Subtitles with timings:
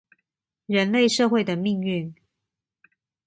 [0.65, 2.15] 人類社會的命運